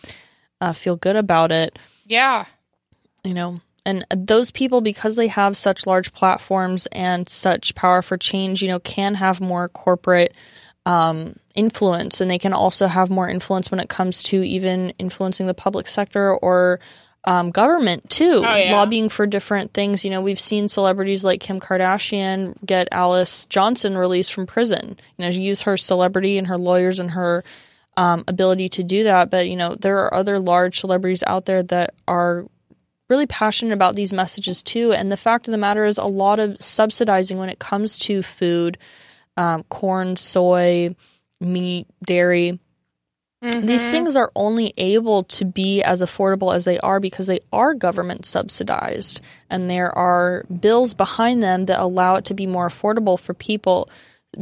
[0.61, 2.45] uh, feel good about it, Yeah.
[3.23, 3.59] you know.
[3.85, 8.67] And those people, because they have such large platforms and such power for change, you
[8.67, 10.33] know, can have more corporate
[10.87, 15.47] um, influence and they can also have more influence when it comes to even influencing
[15.47, 16.79] the public sector or
[17.27, 18.71] um, government too, Oh, yeah.
[18.73, 20.05] lobbying for different things.
[20.05, 24.97] You know, we've seen celebrities like Kim Kardashian get Alice Johnson released from prison.
[25.17, 27.43] You know, she used her celebrity and her lawyers and her
[27.97, 29.31] um, ability to do that.
[29.31, 32.45] But you know, there are other large celebrities out there that are
[33.09, 34.91] really passionate about these messages too.
[34.93, 38.21] And the fact of the matter is, a lot of subsidizing when it comes to
[38.21, 38.77] food,
[39.37, 40.95] um, corn, soy,
[41.45, 42.59] meat, dairy.
[43.41, 43.91] These mm-hmm.
[43.91, 48.25] things are only able to be as affordable as they are because they are government
[48.25, 53.33] subsidized, and there are bills behind them that allow it to be more affordable for
[53.35, 53.89] people.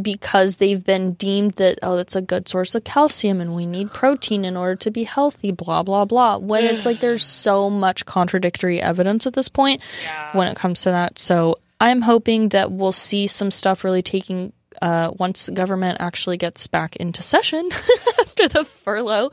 [0.01, 3.91] because they've been deemed that oh that's a good source of calcium and we need
[3.91, 8.03] protein in order to be healthy blah blah blah when it's like there's so much
[8.03, 10.35] contradictory evidence at this point Yeah.
[10.35, 14.51] when it comes to that so i'm hoping that we'll see some stuff really taking
[14.81, 17.69] uh, once the government actually gets back into session
[18.19, 19.31] after the furlough,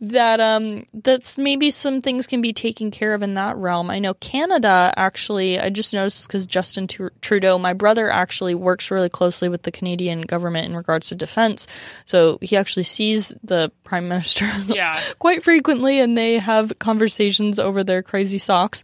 [0.00, 3.90] that um, that's maybe some things can be taken care of in that realm.
[3.90, 5.58] I know Canada actually.
[5.60, 6.88] I just noticed because Justin
[7.20, 11.66] Trudeau, my brother, actually works really closely with the Canadian government in regards to defense.
[12.04, 15.00] So he actually sees the prime minister Yeah.
[15.18, 18.82] quite frequently, and they have conversations over their crazy socks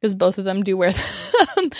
[0.00, 0.92] because both of them do wear
[1.56, 1.70] them.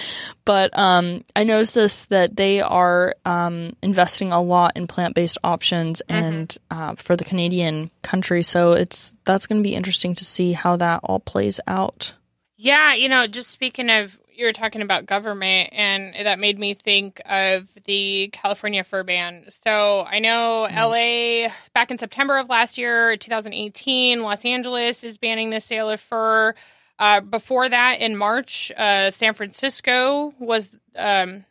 [0.44, 5.38] but um, I noticed this that they are um, investing a lot in plant based
[5.44, 8.42] options and uh, for the Canadian country.
[8.42, 12.14] So it's that's going to be interesting to see how that all plays out.
[12.56, 16.74] Yeah, you know, just speaking of, you were talking about government, and that made me
[16.74, 19.46] think of the California fur ban.
[19.48, 25.50] So I know LA, back in September of last year, 2018, Los Angeles is banning
[25.50, 26.54] the sale of fur.
[26.98, 31.44] Uh, before that, in March, uh, San Francisco was um,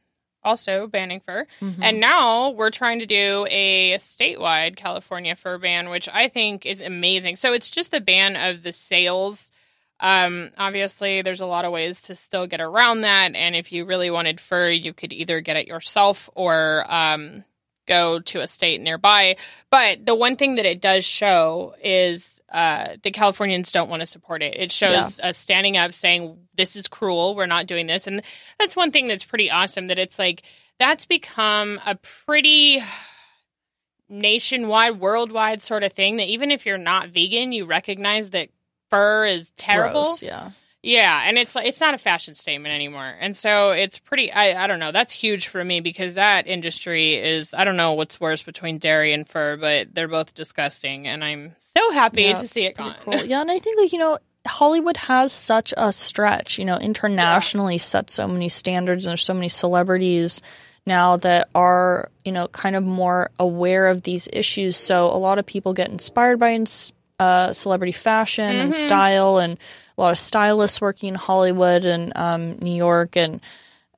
[0.44, 1.46] also banning fur.
[1.84, 6.82] And now we're trying to do a statewide California fur ban, which I think is
[6.82, 7.36] amazing.
[7.36, 9.52] So it's just the ban of the sales.
[10.00, 13.36] Um, obviously, there's a lot of ways to still get around that.
[13.36, 17.44] And if you really wanted fur, you could either get it yourself or um,
[17.88, 19.38] go to a state nearby.
[19.70, 24.08] But the one thing that it does show is uh, the Californians don't want to
[24.08, 24.56] support it.
[24.56, 27.36] It shows us standing up saying, this is cruel.
[27.36, 28.08] We're not doing this.
[28.08, 28.22] And
[28.58, 30.44] that's one thing that's pretty awesome that it's like,
[30.80, 32.82] that's become a pretty
[34.08, 38.50] nationwide, worldwide sort of thing that even if you're not vegan, you recognize that
[38.90, 40.04] fur is terrible.
[40.04, 40.52] Gross, yeah.
[40.86, 43.12] Yeah, and it's it's not a fashion statement anymore.
[43.20, 47.16] And so it's pretty I I don't know, that's huge for me because that industry
[47.16, 51.24] is I don't know what's worse between dairy and fur, but they're both disgusting and
[51.24, 52.96] I'm so happy Yeah, to see it gone.
[53.04, 53.16] cool.
[53.26, 57.80] Yeah, and I think like you know Hollywood has such a stretch, you know, internationally
[57.80, 60.42] set so many standards and there's so many celebrities
[60.86, 64.78] now that are, you know, kind of more aware of these issues.
[64.78, 68.84] So a lot of people get inspired by ins- uh, celebrity fashion and Mm-hmm.
[68.84, 69.58] style and
[69.98, 73.40] a lot of stylists working in Hollywood and um, New York and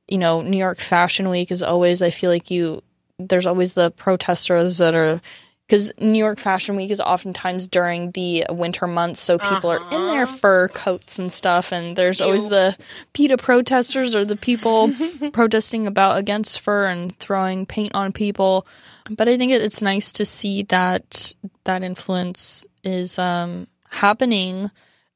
[0.07, 2.81] you know, New York Fashion Week is always I feel like you
[3.19, 5.19] there's always the protesters that are
[5.67, 10.07] because New York Fashion Week is oftentimes during the winter months, so people are in
[10.07, 12.77] their fur coats and stuff, and there's always the
[13.11, 14.93] PETA protesters or the people
[15.33, 18.65] protesting about against fur and throwing paint on people.
[19.09, 24.71] But I think it, it's nice to see that that influence is um, happening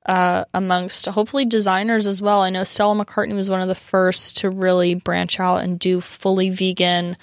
[0.05, 2.41] uh, amongst hopefully designers as well.
[2.41, 6.01] I know Stella McCartney was one of the first to really branch out and do
[6.01, 7.17] fully vegan,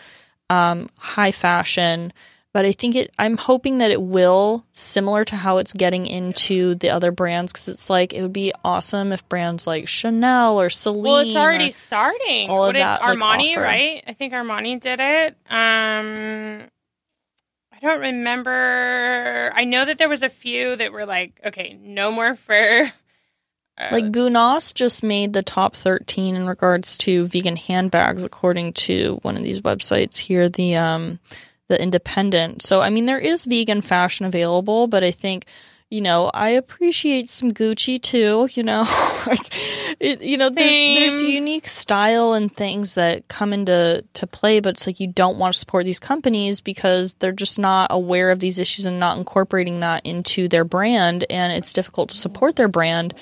[0.48, 2.12] um, high fashion.
[2.54, 3.12] But I think it.
[3.18, 7.68] I'm hoping that it will, similar to how it's getting into the other brands, because
[7.68, 11.02] it's like it would be awesome if brands like Chanel or Celine.
[11.02, 12.48] Well, it's already starting.
[12.48, 13.60] all of did that, like, Armani, offer.
[13.60, 14.02] right?
[14.06, 15.36] I think Armani did it.
[15.50, 16.68] Um
[17.80, 19.52] I don't remember.
[19.54, 22.90] I know that there was a few that were like, okay, no more fur.
[23.78, 29.20] Uh, Like Gunas just made the top 13 in regards to vegan handbags, according to
[29.22, 31.20] one of these websites here, the um,
[31.68, 32.62] the Independent.
[32.62, 35.46] So I mean, there is vegan fashion available, but I think
[35.90, 38.48] you know I appreciate some Gucci too.
[38.58, 38.82] You know,
[39.26, 39.54] like
[40.00, 44.70] it, you know, there's there's unique style and things that come into to play, but
[44.70, 48.40] it's like you don't want to support these companies because they're just not aware of
[48.40, 52.68] these issues and not incorporating that into their brand, and it's difficult to support their
[52.68, 53.14] brand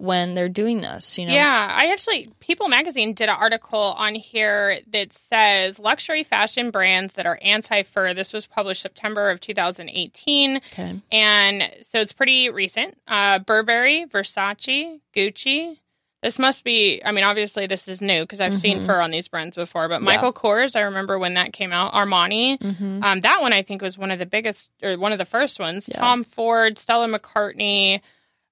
[0.00, 1.34] when they're doing this, you know?
[1.34, 7.14] Yeah, I actually People Magazine did an article on here that says luxury fashion brands
[7.14, 8.14] that are anti-fur.
[8.14, 11.00] This was published September of 2018, Okay.
[11.12, 12.96] and so it's pretty recent.
[13.06, 15.76] Uh, Burberry, Versace, Gucci.
[16.22, 17.00] This must be.
[17.02, 18.86] I mean, obviously this is new because I've seen Mhm.
[18.86, 19.88] fur on these brands before.
[19.88, 20.06] But Yeah.
[20.06, 21.94] Michael Kors, I remember when that came out.
[21.94, 23.02] Armani, Mm-hmm.
[23.02, 25.58] um, that one I think was one of the biggest or one of the first
[25.58, 25.88] ones.
[25.90, 25.98] Yeah.
[26.00, 28.02] Tom Ford, Stella McCartney,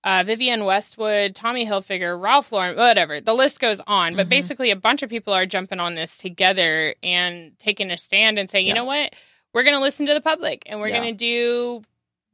[0.08, 3.20] uh, Vivienne Westwood, Tommy Hilfiger, Ralph Lauren, whatever.
[3.20, 4.16] The list goes on.
[4.16, 4.30] But Mhm.
[4.30, 8.48] basically, a bunch of people are jumping on this together and taking a stand and
[8.50, 8.76] saying, you Yeah.
[8.80, 9.14] know what,
[9.52, 11.00] we're going to listen to the public and we're Yeah.
[11.00, 11.82] going to do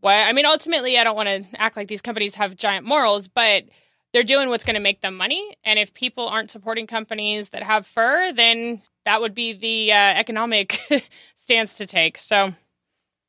[0.00, 0.12] what.
[0.14, 3.64] I mean, ultimately, I don't want to act like these companies have giant morals, but
[4.12, 5.56] they're doing what's going to make them money.
[5.64, 9.96] And if people aren't supporting companies that have fur, then that would be the uh,
[9.96, 10.78] economic
[11.36, 12.18] stance to take.
[12.18, 12.54] So.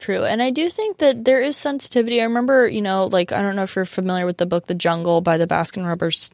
[0.06, 0.24] True.
[0.24, 2.22] And I do think that there is sensitivity.
[2.22, 4.76] I remember, you know, like I don't know if you're familiar with the book The
[4.76, 6.32] Jungle by the Baskin Robbins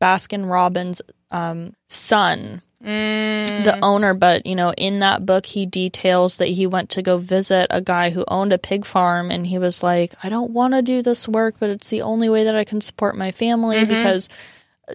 [0.00, 2.62] Baskin Robbins um, son.
[2.82, 3.62] Mm.
[3.62, 7.16] the owner, but you know, in that book, he details that he went to go
[7.16, 10.74] visit a guy who owned a pig farm, and he was like, "I don't want
[10.74, 13.76] to do this work, but it's the only way that I can support my family
[13.76, 13.88] Mm-hmm.
[13.88, 14.28] because."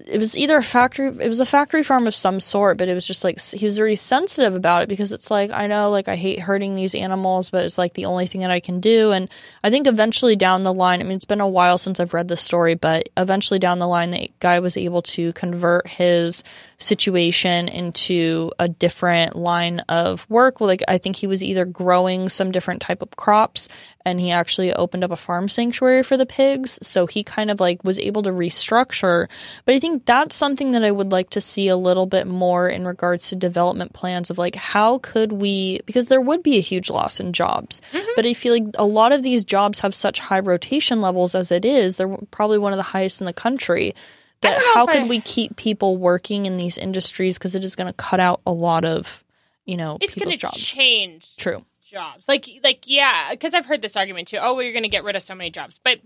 [0.05, 1.07] It was either a factory.
[1.07, 3.77] It was a factory farm of some sort, but it was just like he was
[3.77, 7.49] very sensitive about it because it's like I know, like I hate hurting these animals,
[7.49, 9.11] but it's like the only thing that I can do.
[9.11, 9.29] And
[9.63, 12.27] I think eventually down the line, I mean, it's been a while since I've read
[12.27, 16.43] the story, but eventually down the line, the guy was able to convert his
[16.79, 20.61] situation into a different line of work.
[20.61, 23.67] Like I think he was either growing some different type of crops
[24.07, 26.79] and he actually opened up a farm sanctuary for the pigs.
[26.81, 29.27] So he kind of like was able to restructure.
[29.65, 32.69] But I think that's something that I would like to see a little bit more
[32.69, 36.61] in regards to development plans of like how could we because there would be a
[36.61, 37.81] huge loss in jobs.
[37.91, 38.07] Mm-hmm.
[38.15, 41.51] But I feel like a lot of these jobs have such high rotation levels as
[41.51, 41.97] it is.
[41.97, 43.93] They're probably one of the highest in the country.
[44.41, 47.87] That how could I- we keep people working in these industries because it is going
[47.87, 49.23] to cut out a lot of
[49.65, 50.63] you know it's going people's to jobs.
[50.63, 51.65] change True.
[51.89, 52.23] Jobs.
[52.27, 54.37] Like, like, yeah, because I've heard this argument too.
[54.41, 55.79] Oh, well, you're going to get rid of so many jobs.
[55.83, 55.99] But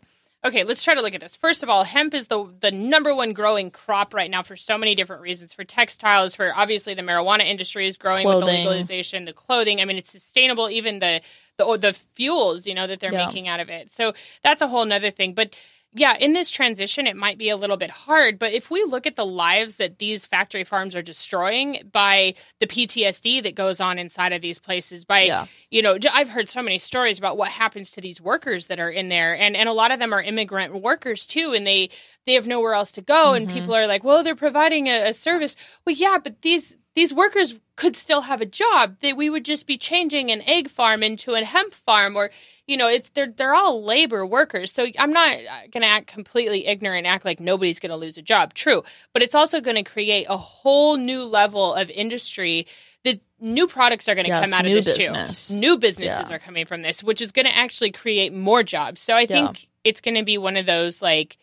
[0.43, 1.35] okay, let's try to look at this.
[1.35, 4.77] First of all, hemp is the the number one growing crop right now for so
[4.77, 5.53] many different reasons.
[5.53, 9.81] For textiles, for obviously the marijuana industry is growing with the legalization, the clothing.
[9.81, 10.69] I mean, it's sustainable.
[10.69, 11.21] Even the
[11.57, 13.25] the the fuels, you know, that they're Yeah.
[13.27, 13.93] making out of it.
[13.93, 14.13] So
[14.43, 15.33] that's a whole nother thing.
[15.33, 15.51] But
[15.93, 18.39] yeah, in this transition, it might be a little bit hard.
[18.39, 22.67] But if we look at the lives that these factory farms are destroying by the
[22.67, 25.47] PTSD that goes on inside of these places, by Yeah.
[25.69, 28.89] you know, I've heard so many stories about what happens to these workers that are
[28.89, 31.89] in there, and and a lot of them are immigrant workers too, and they
[32.25, 33.57] they have nowhere else to go, and mm-hmm.
[33.57, 35.57] people are like, well, they're providing a, a service.
[35.85, 38.97] Well, yeah, but these these workers could still have a job.
[39.01, 42.31] That we would just be changing an egg farm into a hemp farm, or
[42.67, 44.71] you know, it's they're they're all labor workers.
[44.71, 48.17] So I'm not uh, going to act completely ignorant, act like nobody's going to lose
[48.17, 48.53] a job.
[48.53, 52.67] True, but it's also going to create a whole new level of industry.
[53.03, 55.47] The new products are going to Yes, come out of this business.
[55.47, 55.59] too.
[55.59, 56.35] New businesses Yeah.
[56.35, 59.01] are coming from this, which is going to actually create more jobs.
[59.01, 61.37] So I think it's going to be one of those like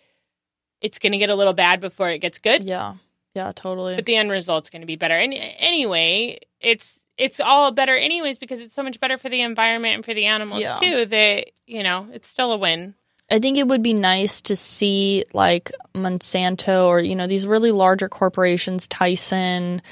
[0.80, 2.94] it's going to get a little bad before it gets good, Yeah.
[3.34, 3.94] Yeah, totally.
[3.96, 5.14] but the end result's going to be better.
[5.14, 9.96] And anyway, it's it's all better anyways because it's so much better for the environment
[9.96, 10.78] and for the animals Yeah.
[10.78, 11.06] too.
[11.06, 12.94] That you know, it's still a win.
[13.30, 17.72] I think it would be nice to see like Monsanto or you know these really
[17.72, 19.82] larger corporations, Tyson,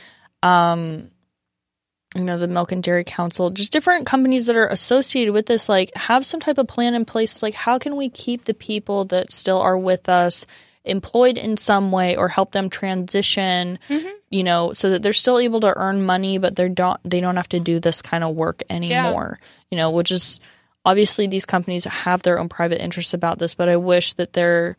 [0.43, 1.11] um,
[2.15, 5.69] you know the Milk and Dairy Council, just different companies that are associated with this.
[5.69, 7.33] Like have some type of plan in place.
[7.33, 10.47] It's like how can we keep the people that still are with us
[10.87, 14.09] employed in some way or help them transition mm-hmm.
[14.31, 17.37] you know so that they're still able to earn money but they're don't they don't
[17.37, 19.39] have to do this kind of work anymore
[19.71, 20.41] you know which is
[20.85, 24.77] obviously these companies have their own private interests about this but i wish that there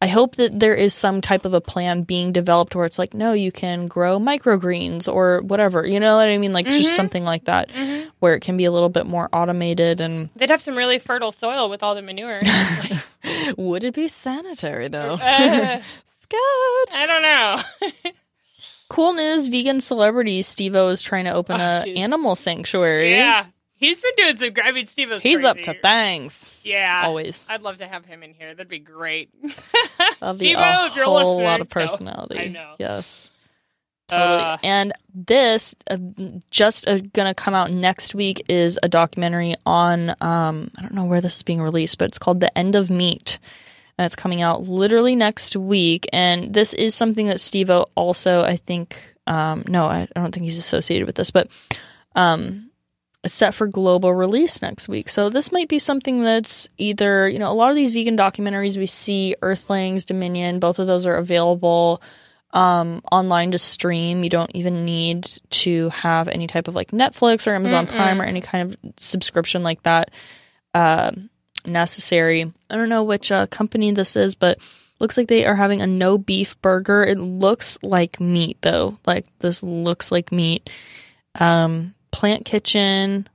[0.00, 3.12] i hope that there is some type of a plan being developed where it's like
[3.12, 6.52] no you can grow microgreens or whatever you know what i mean?
[6.52, 6.96] Like just mm-hmm.
[6.96, 8.08] something like that mm-hmm.
[8.18, 11.32] where it can be a little bit more automated and They'd have some really fertile
[11.32, 12.40] soil with all the manure.
[13.56, 15.80] Would it be sanitary though uh,
[16.22, 16.96] Scotch.
[16.98, 18.10] I don't know.
[18.88, 21.96] cool news vegan celebrity steve-o is trying to open Oh, a jeez.
[21.96, 24.64] animal sanctuary yeah, he's been doing some.
[24.64, 28.22] I mean, Steve was he's up to things Yeah, always I'd love to have him
[28.22, 28.54] in here.
[28.54, 29.30] That'd be great.
[30.20, 32.38] That'd be Steve-O, a whole lot of No, personality.
[32.38, 32.74] I know.
[32.78, 33.30] Yes.
[34.10, 34.40] Totally.
[34.40, 35.96] Uh, and this uh,
[36.50, 41.04] just uh, gonna come out next week is a documentary on um I don't know
[41.04, 43.38] where this is being released, but it's called The End of Meat.
[43.98, 46.08] And it's coming out literally next week.
[46.12, 48.96] And this is something that Steve O also, I think,
[49.26, 51.48] um, no, I, I don't think he's associated with this, but
[52.16, 52.70] um,
[53.22, 55.10] it's set for global release next week.
[55.10, 58.78] So this might be something that's either, you know, a lot of these vegan documentaries
[58.78, 62.00] we see, Earthlings, Dominion, both of those are available
[62.52, 64.24] um, online to stream.
[64.24, 68.24] You don't even need to have any type of like Netflix or Amazon Prime or
[68.24, 70.10] any kind of subscription like that
[70.74, 71.12] uh,
[71.64, 72.52] necessary.
[72.68, 74.58] I don't know which uh, company this is, but
[74.98, 77.04] looks like they are having a no beef burger.
[77.04, 78.98] It looks like meat though.
[79.06, 80.68] Like this looks like meat.
[81.36, 83.28] Um, Plant Kitchen.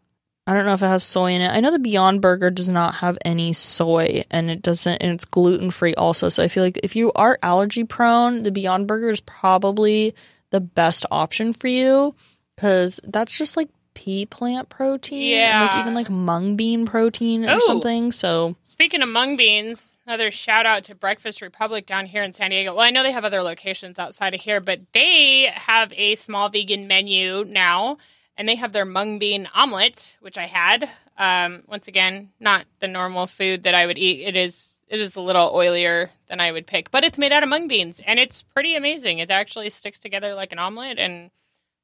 [0.47, 1.49] I don't know if it has soy in it.
[1.49, 5.25] I know the Beyond Burger does not have any soy and it doesn't and it's
[5.25, 6.29] gluten free also.
[6.29, 10.13] So I feel like if you are allergy prone, the Beyond Burger is probably
[10.51, 12.13] the best option for you
[12.57, 17.55] cuz that's just like pea plant protein and like even like mung bean protein or
[17.55, 17.59] Oh.
[17.65, 18.11] something.
[18.11, 22.49] So Speaking of mung beans, another shout out to Breakfast Republic down here in San
[22.51, 22.71] Diego.
[22.75, 26.49] Well, I know they have other locations outside of here, but they have a small
[26.49, 27.97] vegan menu now,
[28.37, 30.89] and they have their mung bean omelet, which I had.
[31.17, 34.27] Um, once again, not the normal food that I would eat.
[34.27, 37.43] It is it is a little oilier than I would pick, but it's made out
[37.43, 39.19] of mung beans, and it's pretty amazing.
[39.19, 41.31] It actually sticks together like an omelet, and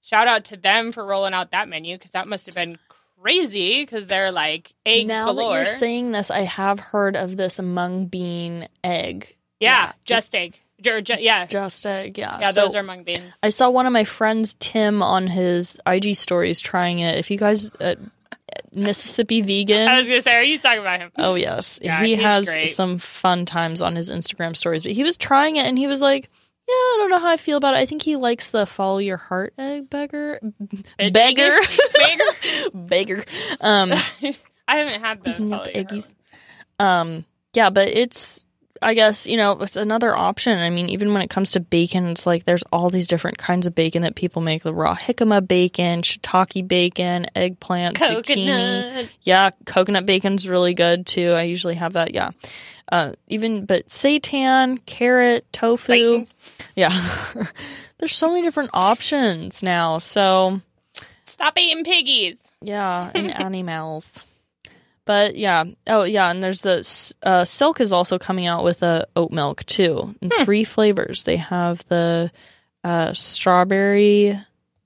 [0.01, 2.77] shout out to them for rolling out that menu because that must have been
[3.21, 5.49] crazy because they're like egg now galore.
[5.49, 9.35] that you're saying this, I have heard of this mung bean egg.
[9.59, 9.91] yeah, yeah.
[10.05, 10.59] just egg.
[10.87, 12.39] Or ju- yeah, Just egg, yeah.
[12.39, 13.33] yeah, So those are mung beans.
[13.43, 17.17] I saw one of my friends, Tim, on his IG stories trying it.
[17.17, 17.95] If you guys, uh,
[18.73, 19.87] Mississippi vegan.
[19.87, 21.11] I was gonna say, are you talking about him?
[21.17, 22.75] Oh yes, Yeah, he has great.
[22.75, 24.83] some fun times on his Instagram stories.
[24.83, 26.29] But he was trying it, and he was like,
[26.67, 27.77] "Yeah, I don't know how I feel about it.
[27.79, 30.39] I think he likes the follow your heart egg beggar,
[30.99, 31.57] Egg- beggar,
[32.73, 32.73] Beggar?
[32.73, 33.23] beggar."
[33.61, 33.91] Um,
[34.67, 36.11] I haven't had the follow eggies,
[36.79, 38.45] um, yeah, but it's.
[38.81, 40.57] I guess you know it's another option.
[40.57, 43.67] I mean, even when it comes to bacon, it's like there's all these different kinds
[43.67, 48.23] of bacon that people make: the raw jicama bacon, shiitake bacon, eggplant, zucchini.
[48.47, 49.09] coconut.
[49.21, 51.31] Yeah, coconut bacon's really good too.
[51.31, 52.13] I usually have that.
[52.13, 52.31] Yeah.
[52.91, 56.25] Uh, even but seitan, carrot, tofu.
[56.75, 56.89] Yeah.
[57.99, 59.99] There's so many different options now.
[59.99, 60.59] So,
[61.25, 62.35] Stop eating piggies.
[62.61, 64.25] yeah, and animals.
[65.05, 65.63] But yeah.
[65.87, 69.65] Oh, yeah, and there's the uh, Silk is also coming out with a oat milk
[69.65, 70.15] too.
[70.21, 71.23] In three flavors.
[71.23, 72.31] They have the
[72.83, 74.37] uh, strawberry,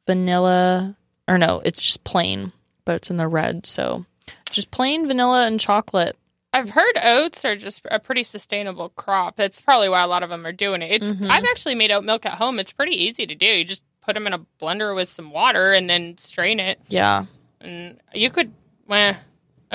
[0.07, 0.95] vanilla,
[1.27, 2.51] or no, it's just plain,
[2.85, 3.65] but it's in the red.
[3.65, 4.05] So,
[4.49, 6.17] just plain vanilla and chocolate.
[6.53, 9.35] I've heard oats are just a pretty sustainable crop.
[9.35, 10.91] That's probably why a lot of them are doing it.
[11.01, 11.29] It's Mhm.
[11.29, 12.59] I've actually made oat milk at home.
[12.59, 13.45] It's pretty easy to do.
[13.45, 16.79] You just put them in a blender with some water and then strain it.
[16.87, 17.25] Yeah.
[17.59, 18.53] And you could,
[18.87, 19.15] well,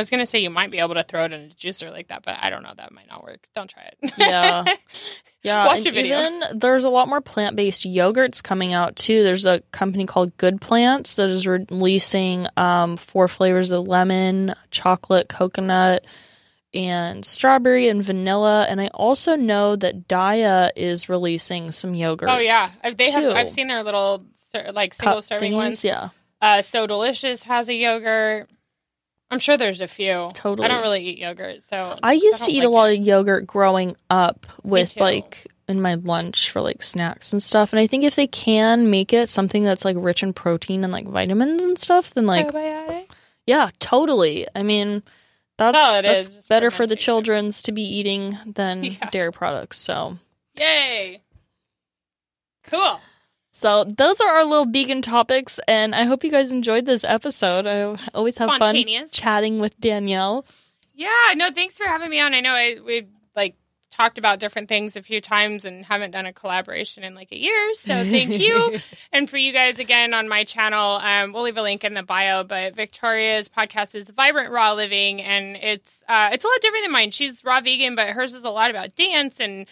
[0.01, 2.09] I was gonna say you might be able to throw it in a juicer like
[2.09, 2.73] that, but I don't know.
[2.75, 3.47] That might not work.
[3.55, 4.13] Don't try it.
[4.17, 4.65] Yeah.
[5.43, 6.21] Yeah, Watch and a video.
[6.21, 9.23] Even there's a lot more plant-based yogurts coming out too.
[9.23, 15.31] There's a company called Good Plants that is releasing um, four flavors of lemon, chocolate,
[15.31, 16.05] coconut,
[16.75, 18.67] and strawberry and vanilla.
[18.69, 22.37] And I also know that Daiya is releasing some yogurts.
[22.37, 23.25] oh yeah, I've, they have.
[23.33, 24.27] I've seen their little
[24.75, 25.85] like single Cup serving thingies, ones.
[25.85, 26.11] Yeah,
[26.43, 28.47] Uh, so delicious has a yogurt.
[29.31, 30.29] I'm sure there's a few.
[30.35, 30.65] Totally.
[30.65, 32.99] I don't really eat yogurt, so I used don't to eat like a lot it.
[33.01, 37.73] of yogurt growing up with like in my lunch for like snacks and stuff.
[37.73, 40.93] And I think if they can make it something that's like rich in protein and
[40.93, 43.09] like vitamins and stuff, then like Probiotic.
[43.47, 44.49] yeah, totally.
[44.57, 45.05] I mean,
[45.59, 49.11] that's, that's is, better for the children's to be eating than Yeah.
[49.11, 49.79] dairy products.
[49.79, 50.19] So
[50.59, 51.23] Yay!
[52.65, 53.01] Cool.
[53.51, 57.67] So those are our little vegan topics, and I hope you guys enjoyed this episode.
[57.67, 60.47] I always have fun chatting with Danielle.
[60.95, 62.35] Yeah, no, thanks for having me on.
[62.35, 63.57] I know I we like
[63.91, 67.39] talked about different things a few times and haven't done a collaboration in like a
[67.39, 67.75] year.
[67.75, 68.79] So thank you.
[69.13, 72.05] and for you guys again on my channel, um, we'll leave a link in the
[72.05, 72.45] bio.
[72.45, 76.93] But Victoria's podcast is Vibrant Raw Living, and it's uh, it's a lot different than
[76.93, 77.11] mine.
[77.11, 79.67] She's raw vegan, but hers is a lot about dance and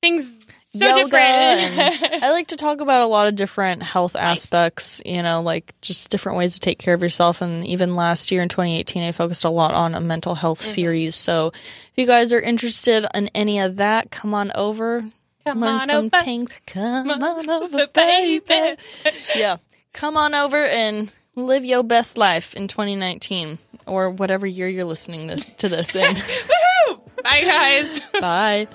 [0.00, 0.30] things
[0.78, 2.22] so yoga different.
[2.24, 6.10] I like to talk about a lot of different health aspects, you know, like just
[6.10, 7.40] different ways to take care of yourself.
[7.42, 10.70] And even last year in 2018, I focused a lot on a mental health Mm-hmm.
[10.70, 11.14] series.
[11.14, 15.04] So if you guys are interested in any of that, come on over.
[15.44, 16.18] Come learn on some over.
[16.24, 16.50] things.
[16.66, 18.40] Come on over, baby.
[18.40, 18.80] baby.
[19.36, 19.56] Yeah.
[19.92, 25.26] Come on over and live your best life in 2019 or whatever year you're listening
[25.28, 26.14] this, to this in.
[26.16, 27.00] Woohoo!
[27.22, 28.00] Bye, guys.
[28.20, 28.68] Bye.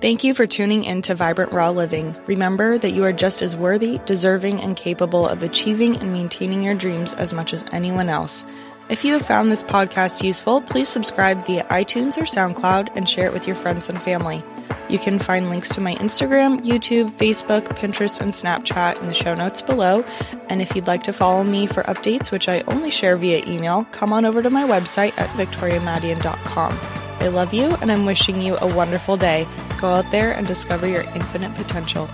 [0.00, 2.16] Thank you for tuning in to Vibrant Raw Living.
[2.26, 6.74] Remember that you are just as worthy, deserving, and capable of achieving and maintaining your
[6.74, 8.46] dreams as much as anyone else.
[8.88, 13.26] If you have found this podcast useful, please subscribe via iTunes or SoundCloud and share
[13.26, 14.42] it with your friends and family.
[14.88, 19.34] You can find links to my Instagram, YouTube, Facebook, Pinterest, and Snapchat in the show
[19.34, 20.02] notes below.
[20.48, 23.86] And if you'd like to follow me for updates, which I only share via email,
[23.92, 27.09] come on over to my website at victoriamadian.com.
[27.20, 29.46] I love you and I'm wishing you a wonderful day.
[29.78, 32.08] Go out there and discover your infinite potential.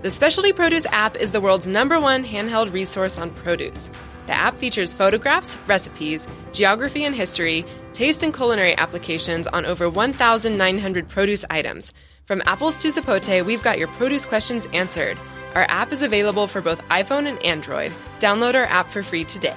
[0.00, 3.90] The Specialty Produce app is the world's number one handheld resource on produce.
[4.26, 11.08] The app features photographs, recipes, geography and history, taste and culinary applications on over 1,900
[11.08, 11.92] produce items.
[12.24, 15.18] From apples to zapote, we've got your produce questions answered.
[15.54, 17.92] Our app is available for both iPhone and Android.
[18.18, 19.56] Download our app for free today.